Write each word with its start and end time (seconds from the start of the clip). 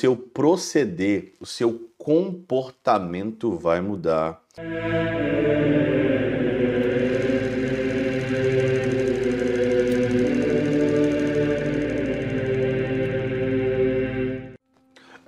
seu 0.00 0.16
proceder, 0.16 1.32
o 1.40 1.46
seu 1.46 1.90
comportamento 1.98 3.58
vai 3.58 3.80
mudar. 3.80 4.40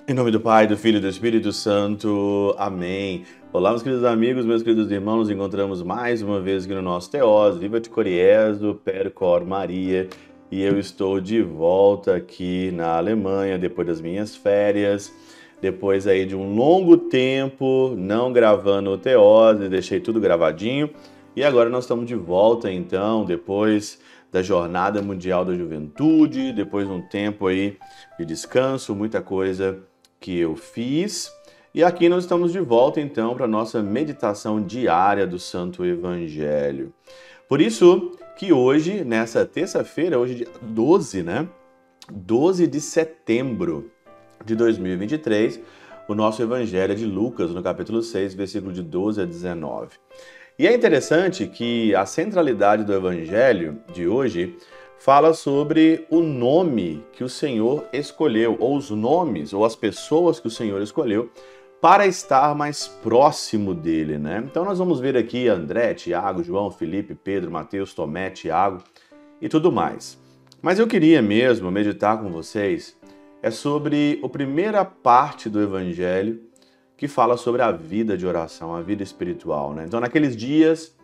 Em 0.06 0.14
nome 0.14 0.30
do 0.30 0.40
Pai, 0.40 0.68
do 0.68 0.76
Filho 0.76 0.98
e 0.98 1.00
do 1.00 1.08
Espírito 1.08 1.52
Santo. 1.52 2.54
Amém. 2.56 3.24
Olá, 3.52 3.70
meus 3.70 3.82
queridos 3.82 4.04
amigos, 4.04 4.46
meus 4.46 4.62
queridos 4.62 4.88
irmãos, 4.92 5.18
nos 5.18 5.30
encontramos 5.30 5.82
mais 5.82 6.22
uma 6.22 6.40
vez 6.40 6.64
aqui 6.64 6.74
no 6.74 6.82
nosso 6.82 7.10
Teós, 7.10 7.56
Viva 7.56 7.80
de 7.80 7.90
Coriezo, 7.90 8.80
Percor 8.84 9.44
Maria, 9.44 10.08
e 10.50 10.62
eu 10.62 10.78
estou 10.78 11.20
de 11.20 11.42
volta 11.42 12.16
aqui 12.16 12.70
na 12.72 12.96
Alemanha 12.96 13.58
depois 13.58 13.86
das 13.86 14.00
minhas 14.00 14.34
férias, 14.34 15.12
depois 15.60 16.06
aí 16.06 16.26
de 16.26 16.34
um 16.34 16.54
longo 16.54 16.96
tempo 16.96 17.94
não 17.96 18.32
gravando 18.32 18.90
o 18.90 18.98
Teós, 18.98 19.58
deixei 19.68 20.00
tudo 20.00 20.20
gravadinho, 20.20 20.90
e 21.36 21.44
agora 21.44 21.70
nós 21.70 21.84
estamos 21.84 22.06
de 22.06 22.16
volta 22.16 22.70
então, 22.70 23.24
depois 23.24 24.00
da 24.32 24.42
Jornada 24.42 25.00
Mundial 25.02 25.44
da 25.44 25.54
Juventude, 25.54 26.52
depois 26.52 26.86
de 26.86 26.92
um 26.92 27.02
tempo 27.02 27.46
aí 27.46 27.76
de 28.18 28.24
descanso, 28.24 28.94
muita 28.94 29.20
coisa 29.20 29.78
que 30.18 30.38
eu 30.38 30.56
fiz. 30.56 31.32
E 31.72 31.84
aqui 31.84 32.08
nós 32.08 32.24
estamos 32.24 32.52
de 32.52 32.60
volta 32.60 33.00
então 33.00 33.34
para 33.34 33.46
nossa 33.46 33.82
meditação 33.82 34.60
diária 34.60 35.26
do 35.26 35.38
Santo 35.38 35.84
Evangelho. 35.84 36.92
Por 37.48 37.60
isso 37.60 38.12
que 38.40 38.54
hoje, 38.54 39.04
nessa 39.04 39.44
terça-feira, 39.44 40.18
hoje 40.18 40.34
dia 40.34 40.48
12, 40.62 41.22
né? 41.22 41.46
12 42.10 42.66
de 42.66 42.80
setembro 42.80 43.90
de 44.42 44.56
2023, 44.56 45.60
o 46.08 46.14
nosso 46.14 46.42
Evangelho 46.42 46.94
é 46.94 46.96
de 46.96 47.04
Lucas, 47.04 47.50
no 47.50 47.62
capítulo 47.62 48.02
6, 48.02 48.32
versículo 48.32 48.72
de 48.72 48.82
12 48.82 49.20
a 49.20 49.24
19. 49.26 49.90
E 50.58 50.66
é 50.66 50.74
interessante 50.74 51.46
que 51.48 51.94
a 51.94 52.06
centralidade 52.06 52.82
do 52.82 52.94
Evangelho 52.94 53.78
de 53.92 54.08
hoje 54.08 54.56
fala 54.98 55.34
sobre 55.34 56.06
o 56.08 56.20
nome 56.20 57.04
que 57.12 57.22
o 57.22 57.28
Senhor 57.28 57.84
escolheu, 57.92 58.56
ou 58.58 58.74
os 58.74 58.88
nomes, 58.88 59.52
ou 59.52 59.66
as 59.66 59.76
pessoas 59.76 60.40
que 60.40 60.46
o 60.46 60.50
Senhor 60.50 60.80
escolheu 60.80 61.30
para 61.80 62.06
estar 62.06 62.54
mais 62.54 62.86
próximo 62.86 63.74
dele, 63.74 64.18
né? 64.18 64.42
Então 64.44 64.64
nós 64.64 64.78
vamos 64.78 65.00
ver 65.00 65.16
aqui 65.16 65.48
André, 65.48 65.94
Tiago, 65.94 66.42
João, 66.42 66.70
Felipe, 66.70 67.14
Pedro, 67.14 67.50
Mateus, 67.50 67.94
Tomé, 67.94 68.30
Tiago 68.30 68.82
e 69.40 69.48
tudo 69.48 69.72
mais. 69.72 70.18
Mas 70.60 70.78
eu 70.78 70.86
queria 70.86 71.22
mesmo 71.22 71.70
meditar 71.70 72.18
com 72.20 72.30
vocês 72.30 72.98
é 73.42 73.50
sobre 73.50 74.20
a 74.22 74.28
primeira 74.28 74.84
parte 74.84 75.48
do 75.48 75.62
evangelho 75.62 76.42
que 76.96 77.08
fala 77.08 77.38
sobre 77.38 77.62
a 77.62 77.72
vida 77.72 78.16
de 78.16 78.26
oração, 78.26 78.74
a 78.74 78.82
vida 78.82 79.02
espiritual, 79.02 79.72
né? 79.72 79.84
Então 79.86 80.00
naqueles 80.00 80.36
dias 80.36 80.94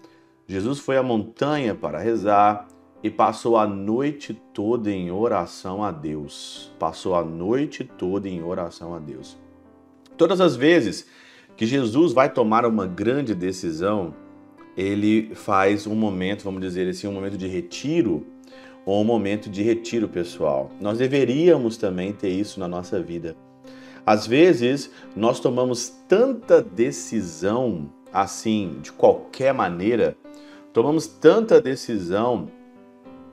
Jesus 0.47 0.79
foi 0.79 0.97
à 0.97 1.03
montanha 1.03 1.75
para 1.75 1.99
rezar, 1.99 2.69
e 3.03 3.11
passou 3.11 3.57
a 3.57 3.67
noite 3.67 4.35
toda 4.53 4.91
em 4.91 5.11
oração 5.11 5.85
a 5.85 5.93
Deus. 5.93 6.73
Passou 6.79 7.15
a 7.15 7.23
noite 7.23 7.85
toda 7.85 8.29
em 8.29 8.43
oração 8.43 8.95
a 8.95 8.99
Deus. 8.99 9.37
Todas 10.17 10.41
as 10.41 10.57
vezes 10.57 11.07
que 11.57 11.67
Jesus 11.67 12.13
vai 12.13 12.33
tomar 12.33 12.65
uma 12.65 12.87
grande 12.87 13.35
decisão, 13.35 14.15
ele 14.77 15.35
faz 15.35 15.87
um 15.87 15.95
momento, 15.95 16.45
vamos 16.45 16.61
dizer 16.61 16.89
assim, 16.89 17.07
um 17.07 17.13
momento 17.13 17.37
de 17.37 17.47
retiro 17.47 18.27
ou 18.85 19.01
um 19.01 19.05
momento 19.05 19.51
de 19.51 19.63
retiro 19.63 20.09
pessoal. 20.09 20.71
Nós 20.81 20.99
deveríamos 20.99 21.77
também 21.77 22.13
ter 22.13 22.31
isso 22.31 22.61
na 22.61 22.69
nossa 22.69 23.01
vida. 23.01 23.37
Às 24.05 24.27
vezes, 24.27 24.91
nós 25.17 25.41
tomamos 25.41 25.93
tanta 26.07 26.63
decisão 26.63 27.91
assim, 28.13 28.79
de 28.83 28.93
qualquer 28.93 29.53
maneira, 29.53 30.17
tomamos 30.73 31.07
tanta 31.07 31.61
decisão 31.61 32.49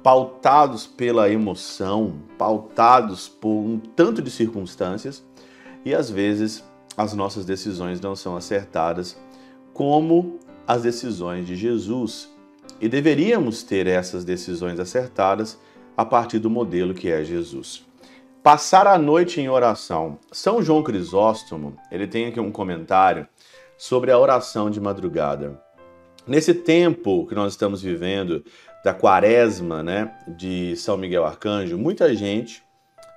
pautados 0.01 0.85
pela 0.85 1.29
emoção, 1.29 2.15
pautados 2.37 3.29
por 3.29 3.49
um 3.49 3.79
tanto 3.79 4.21
de 4.21 4.29
circunstâncias, 4.29 5.23
e 5.85 5.93
às 5.93 6.09
vezes 6.09 6.63
as 6.95 7.13
nossas 7.13 7.45
decisões 7.45 7.99
não 7.99 8.15
são 8.15 8.35
acertadas 8.35 9.17
como 9.73 10.39
as 10.67 10.83
decisões 10.83 11.47
de 11.47 11.55
Jesus. 11.55 12.31
E 12.79 12.87
deveríamos 12.87 13.63
ter 13.63 13.87
essas 13.87 14.23
decisões 14.23 14.79
acertadas 14.79 15.59
a 15.95 16.05
partir 16.05 16.39
do 16.39 16.49
modelo 16.49 16.93
que 16.93 17.09
é 17.09 17.23
Jesus. 17.23 17.85
Passar 18.41 18.87
a 18.87 18.97
noite 18.97 19.39
em 19.39 19.49
oração. 19.49 20.19
São 20.31 20.61
João 20.61 20.83
Crisóstomo, 20.83 21.77
ele 21.91 22.07
tem 22.07 22.25
aqui 22.25 22.39
um 22.39 22.51
comentário 22.51 23.27
sobre 23.77 24.11
a 24.11 24.19
oração 24.19 24.69
de 24.69 24.81
madrugada. 24.81 25.61
Nesse 26.27 26.53
tempo 26.53 27.25
que 27.25 27.35
nós 27.35 27.53
estamos 27.53 27.81
vivendo, 27.81 28.43
da 28.83 28.93
quaresma, 28.93 29.81
né, 29.81 30.13
de 30.27 30.75
São 30.75 30.97
Miguel 30.97 31.25
Arcanjo, 31.25 31.77
muita 31.77 32.13
gente 32.13 32.61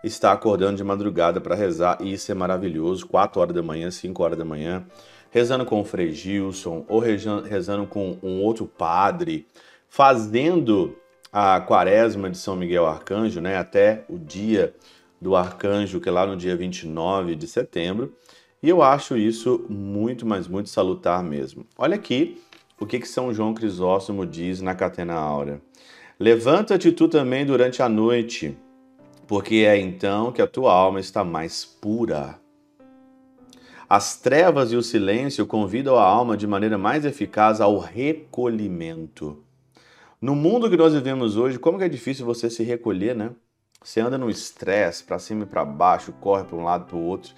está 0.02 0.32
acordando 0.32 0.76
de 0.76 0.84
madrugada 0.84 1.40
para 1.40 1.54
rezar 1.54 1.98
e 2.00 2.12
isso 2.12 2.30
é 2.30 2.34
maravilhoso, 2.34 3.06
4 3.06 3.40
horas 3.40 3.54
da 3.54 3.62
manhã, 3.62 3.90
5 3.90 4.22
horas 4.22 4.38
da 4.38 4.44
manhã, 4.44 4.84
rezando 5.30 5.64
com 5.64 5.80
o 5.80 5.84
Frei 5.84 6.12
Gilson 6.12 6.84
ou 6.88 7.00
rezando 7.00 7.86
com 7.86 8.16
um 8.22 8.42
outro 8.42 8.66
padre, 8.66 9.46
fazendo 9.88 10.96
a 11.32 11.60
quaresma 11.60 12.30
de 12.30 12.38
São 12.38 12.56
Miguel 12.56 12.86
Arcanjo, 12.86 13.40
né, 13.40 13.56
até 13.56 14.04
o 14.08 14.18
dia 14.18 14.74
do 15.20 15.34
arcanjo, 15.34 16.00
que 16.00 16.08
é 16.08 16.12
lá 16.12 16.26
no 16.26 16.36
dia 16.36 16.56
29 16.56 17.34
de 17.34 17.46
setembro, 17.46 18.14
e 18.62 18.68
eu 18.68 18.82
acho 18.82 19.16
isso 19.16 19.64
muito, 19.68 20.26
mas 20.26 20.48
muito 20.48 20.68
salutar 20.68 21.22
mesmo. 21.22 21.66
Olha 21.76 21.94
aqui 21.94 22.40
o 22.80 22.86
que, 22.86 22.98
que 22.98 23.08
São 23.08 23.32
João 23.32 23.54
Crisóstomo 23.54 24.26
diz 24.26 24.60
na 24.60 24.74
Catena 24.74 25.14
Áurea. 25.14 25.60
Levanta-te 26.18 26.92
tu 26.92 27.08
também 27.08 27.44
durante 27.44 27.82
a 27.82 27.88
noite, 27.88 28.56
porque 29.26 29.56
é 29.56 29.78
então 29.78 30.32
que 30.32 30.40
a 30.40 30.46
tua 30.46 30.72
alma 30.72 31.00
está 31.00 31.24
mais 31.24 31.64
pura. 31.64 32.38
As 33.88 34.16
trevas 34.16 34.72
e 34.72 34.76
o 34.76 34.82
silêncio 34.82 35.46
convidam 35.46 35.96
a 35.96 36.02
alma 36.02 36.36
de 36.36 36.46
maneira 36.46 36.76
mais 36.76 37.04
eficaz 37.04 37.60
ao 37.60 37.78
recolhimento. 37.78 39.42
No 40.20 40.34
mundo 40.34 40.68
que 40.68 40.76
nós 40.76 40.92
vivemos 40.92 41.36
hoje, 41.36 41.58
como 41.58 41.80
é 41.80 41.88
difícil 41.88 42.26
você 42.26 42.50
se 42.50 42.64
recolher, 42.64 43.14
né? 43.14 43.30
Você 43.82 44.00
anda 44.00 44.18
no 44.18 44.28
estresse, 44.28 45.04
para 45.04 45.18
cima 45.18 45.44
e 45.44 45.46
para 45.46 45.64
baixo, 45.64 46.12
corre 46.20 46.44
para 46.44 46.56
um 46.56 46.64
lado 46.64 46.86
para 46.86 46.96
o 46.96 47.02
outro. 47.02 47.32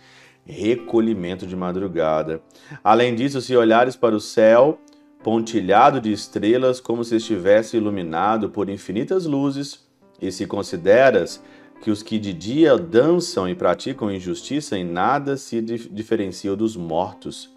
Recolhimento 0.47 1.47
de 1.47 1.55
madrugada. 1.55 2.41
Além 2.83 3.15
disso, 3.15 3.43
se 3.43 3.55
olhares 3.55 3.97
para 3.97 4.17
o 4.17 4.21
céu, 4.21 4.79
pontilhado 5.23 6.01
de 6.01 6.11
estrelas 6.11 6.81
como 6.81 7.05
se 7.05 7.17
estivesse 7.17 7.77
iluminado 7.77 8.49
por 8.49 8.71
infinitas 8.71 9.27
luzes, 9.27 9.87
e 10.21 10.33
se 10.33 10.47
consideras 10.47 11.43
que 11.81 11.91
os 11.91 12.03
que 12.03 12.19
de 12.19 12.33
dia 12.33 12.77
dançam 12.77 13.49
e 13.49 13.55
praticam 13.55 14.11
injustiça 14.11 14.77
em 14.77 14.85
nada 14.85 15.37
se 15.37 15.61
diferenciam 15.61 16.57
dos 16.57 16.77
mortos, 16.77 17.55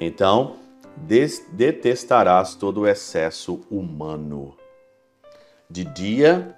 então 0.00 0.56
detestarás 1.52 2.54
todo 2.54 2.80
o 2.80 2.86
excesso 2.86 3.60
humano. 3.70 4.56
De 5.70 5.84
dia, 5.84 6.56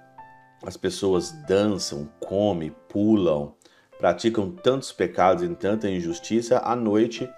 as 0.63 0.77
pessoas 0.77 1.31
dançam, 1.47 2.09
comem, 2.19 2.73
pulam, 2.87 3.53
praticam 3.97 4.49
tantos 4.49 4.91
pecados 4.91 5.43
e 5.43 5.49
tanta 5.49 5.89
injustiça, 5.89 6.59
à 6.59 6.75
noite 6.75 7.29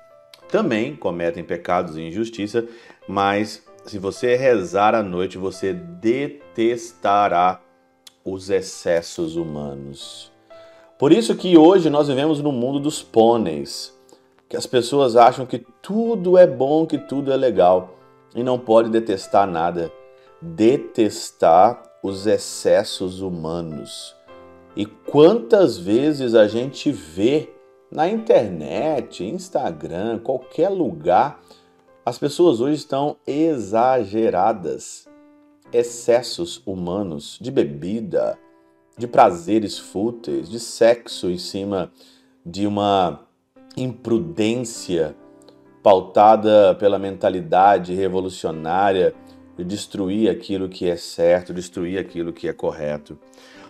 também 0.49 0.95
cometem 0.95 1.43
pecados 1.43 1.97
e 1.97 2.01
injustiça, 2.01 2.67
mas 3.07 3.65
se 3.85 3.97
você 3.97 4.35
rezar 4.35 4.93
à 4.93 5.01
noite, 5.01 5.37
você 5.37 5.73
detestará 5.73 7.59
os 8.23 8.49
excessos 8.49 9.35
humanos. 9.35 10.31
Por 10.97 11.11
isso 11.11 11.35
que 11.35 11.57
hoje 11.57 11.89
nós 11.89 12.07
vivemos 12.07 12.41
no 12.41 12.51
mundo 12.51 12.79
dos 12.79 13.01
pôneis, 13.01 13.93
que 14.47 14.55
as 14.55 14.65
pessoas 14.65 15.15
acham 15.15 15.45
que 15.45 15.65
tudo 15.81 16.37
é 16.37 16.47
bom, 16.47 16.85
que 16.85 16.97
tudo 16.97 17.31
é 17.31 17.35
legal 17.35 17.97
e 18.35 18.43
não 18.43 18.57
pode 18.57 18.89
detestar 18.89 19.47
nada. 19.47 19.91
Detestar 20.41 21.81
os 22.01 22.27
excessos 22.27 23.21
humanos. 23.21 24.15
E 24.75 24.85
quantas 24.85 25.77
vezes 25.77 26.35
a 26.35 26.47
gente 26.47 26.91
vê 26.91 27.49
na 27.91 28.09
internet, 28.09 29.23
Instagram, 29.23 30.19
qualquer 30.19 30.69
lugar, 30.69 31.39
as 32.05 32.17
pessoas 32.17 32.59
hoje 32.59 32.75
estão 32.75 33.15
exageradas. 33.25 35.07
Excessos 35.73 36.61
humanos 36.67 37.39
de 37.41 37.49
bebida, 37.49 38.37
de 38.95 39.07
prazeres 39.07 39.79
fúteis, 39.79 40.47
de 40.47 40.59
sexo 40.59 41.31
em 41.31 41.37
cima 41.39 41.91
de 42.45 42.67
uma 42.67 43.25
imprudência 43.75 45.15
pautada 45.81 46.75
pela 46.75 46.99
mentalidade 46.99 47.93
revolucionária 47.95 49.15
de 49.57 49.63
destruir 49.63 50.29
aquilo 50.29 50.69
que 50.69 50.87
é 50.87 50.95
certo, 50.95 51.53
destruir 51.53 51.97
aquilo 51.97 52.31
que 52.31 52.47
é 52.47 52.53
correto. 52.53 53.17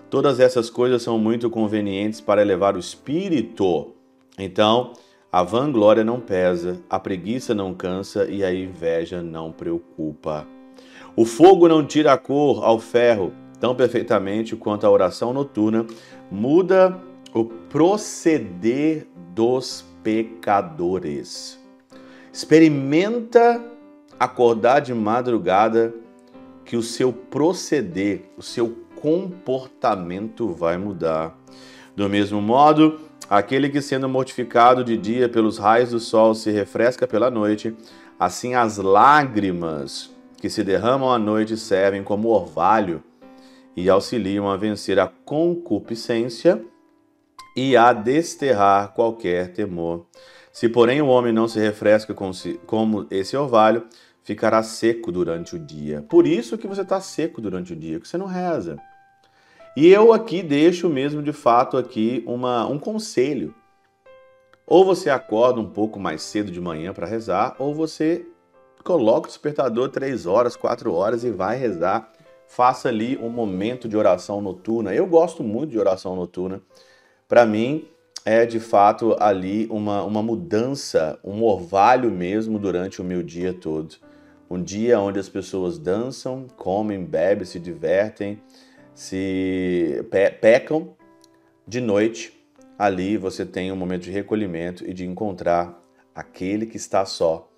Todas 0.09 0.39
essas 0.39 0.69
coisas 0.69 1.01
são 1.01 1.17
muito 1.17 1.49
convenientes 1.49 2.19
para 2.19 2.41
elevar 2.41 2.75
o 2.75 2.79
espírito. 2.79 3.93
Então, 4.37 4.93
a 5.31 5.41
vanglória 5.41 6.03
não 6.03 6.19
pesa, 6.19 6.79
a 6.89 6.99
preguiça 6.99 7.55
não 7.55 7.73
cansa 7.73 8.25
e 8.25 8.43
a 8.43 8.53
inveja 8.53 9.21
não 9.23 9.51
preocupa. 9.51 10.45
O 11.15 11.25
fogo 11.25 11.67
não 11.67 11.85
tira 11.85 12.13
a 12.13 12.17
cor 12.17 12.63
ao 12.63 12.79
ferro 12.79 13.33
tão 13.59 13.75
perfeitamente 13.75 14.55
quanto 14.55 14.85
a 14.85 14.89
oração 14.89 15.31
noturna 15.31 15.85
muda 16.31 16.99
o 17.33 17.45
proceder 17.45 19.07
dos 19.33 19.85
pecadores. 20.03 21.59
Experimenta 22.31 23.63
acordar 24.19 24.79
de 24.79 24.93
madrugada 24.93 25.93
que 26.65 26.75
o 26.75 26.81
seu 26.81 27.13
proceder, 27.13 28.23
o 28.35 28.41
seu 28.41 28.75
comportamento 28.95 30.49
vai 30.49 30.77
mudar. 30.77 31.37
Do 31.95 32.09
mesmo 32.09 32.41
modo, 32.41 32.99
aquele 33.29 33.69
que 33.69 33.81
sendo 33.81 34.09
mortificado 34.09 34.83
de 34.83 34.97
dia 34.97 35.29
pelos 35.29 35.59
raios 35.59 35.91
do 35.91 35.99
sol 35.99 36.33
se 36.33 36.49
refresca 36.49 37.05
pela 37.07 37.29
noite, 37.29 37.75
assim 38.19 38.55
as 38.55 38.77
lágrimas 38.77 40.12
que 40.43 40.49
se 40.49 40.61
derramam 40.61 41.09
à 41.09 41.17
noite 41.17 41.55
servem 41.55 42.03
como 42.03 42.27
orvalho 42.27 43.01
e 43.77 43.89
auxiliam 43.89 44.49
a 44.49 44.57
vencer 44.57 44.99
a 44.99 45.07
concupiscência 45.07 46.61
e 47.55 47.77
a 47.77 47.93
desterrar 47.93 48.89
qualquer 48.93 49.53
temor. 49.53 50.05
Se, 50.51 50.67
porém, 50.67 51.01
o 51.01 51.07
homem 51.07 51.31
não 51.31 51.47
se 51.47 51.61
refresca 51.61 52.13
como 52.13 53.07
esse 53.09 53.37
orvalho, 53.37 53.87
ficará 54.21 54.61
seco 54.63 55.13
durante 55.13 55.55
o 55.55 55.59
dia. 55.59 56.01
Por 56.09 56.27
isso 56.27 56.57
que 56.57 56.67
você 56.67 56.81
está 56.81 56.99
seco 56.99 57.39
durante 57.39 57.71
o 57.71 57.75
dia, 57.77 57.97
que 57.97 58.05
você 58.05 58.17
não 58.17 58.25
reza. 58.25 58.77
E 59.77 59.87
eu 59.87 60.11
aqui 60.11 60.43
deixo 60.43 60.89
mesmo 60.89 61.23
de 61.23 61.31
fato 61.31 61.77
aqui 61.77 62.21
uma, 62.27 62.67
um 62.67 62.77
conselho. 62.77 63.55
Ou 64.67 64.83
você 64.83 65.09
acorda 65.09 65.61
um 65.61 65.69
pouco 65.69 66.01
mais 66.01 66.21
cedo 66.21 66.51
de 66.51 66.59
manhã 66.59 66.91
para 66.91 67.07
rezar, 67.07 67.55
ou 67.59 67.73
você 67.73 68.27
coloca 68.83 69.27
o 69.27 69.29
despertador 69.29 69.89
três 69.89 70.25
horas, 70.25 70.55
quatro 70.55 70.93
horas 70.93 71.23
e 71.23 71.31
vai 71.31 71.57
rezar. 71.57 72.11
Faça 72.47 72.89
ali 72.89 73.17
um 73.17 73.29
momento 73.29 73.87
de 73.87 73.97
oração 73.97 74.41
noturna. 74.41 74.93
Eu 74.93 75.07
gosto 75.07 75.43
muito 75.43 75.71
de 75.71 75.79
oração 75.79 76.15
noturna. 76.15 76.61
Para 77.27 77.45
mim, 77.45 77.87
é 78.25 78.45
de 78.45 78.59
fato 78.59 79.15
ali 79.19 79.67
uma, 79.69 80.03
uma 80.03 80.21
mudança, 80.21 81.19
um 81.23 81.43
orvalho 81.43 82.11
mesmo 82.11 82.59
durante 82.59 83.01
o 83.01 83.03
meu 83.03 83.23
dia 83.23 83.53
todo. 83.53 83.95
Um 84.49 84.61
dia 84.61 84.99
onde 84.99 85.19
as 85.19 85.29
pessoas 85.29 85.79
dançam, 85.79 86.45
comem, 86.55 87.03
bebem, 87.03 87.45
se 87.45 87.59
divertem, 87.59 88.39
se 88.93 90.05
pe 90.11 90.29
pecam. 90.29 90.95
De 91.67 91.81
noite, 91.81 92.45
ali 92.77 93.17
você 93.17 93.45
tem 93.45 93.71
um 93.71 93.75
momento 93.75 94.03
de 94.03 94.11
recolhimento 94.11 94.87
e 94.87 94.93
de 94.93 95.05
encontrar 95.05 95.81
aquele 96.13 96.65
que 96.65 96.77
está 96.77 97.05
só. 97.05 97.49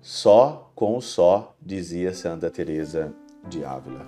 Só 0.00 0.70
com 0.74 0.96
o 0.96 1.00
só, 1.00 1.54
dizia 1.60 2.12
Santa 2.12 2.50
Teresa 2.50 3.12
de 3.48 3.64
Ávila. 3.64 4.06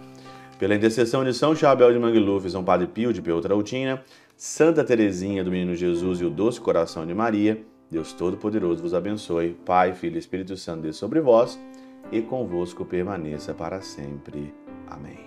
Pela 0.59 0.75
intercessão 0.75 1.25
de 1.25 1.33
São 1.33 1.55
Chabel 1.55 1.93
de 1.93 1.99
Mangluf, 1.99 2.49
São 2.51 2.63
Padre 2.63 2.87
Pio 2.87 3.13
de 3.13 3.23
Peutrautina, 3.23 4.05
Santa 4.37 4.85
Teresinha 4.85 5.43
do 5.43 5.51
Menino 5.51 5.75
Jesus 5.75 6.21
e 6.21 6.25
o 6.25 6.31
Doce 6.31 6.61
Coração 6.61 7.07
de 7.07 7.15
Maria, 7.15 7.65
Deus 7.91 8.13
Todo-Poderoso 8.13 8.83
vos 8.83 8.95
abençoe, 8.95 9.57
Pai, 9.67 9.95
Filho 9.95 10.17
e 10.17 10.19
Espírito 10.19 10.57
Santo 10.57 10.83
dê 10.83 10.93
sobre 10.93 11.21
vós 11.21 11.59
e 12.13 12.23
convosco 12.23 12.85
permaneça 12.85 13.53
para 13.53 13.81
sempre. 13.81 14.55
Amém. 14.87 15.19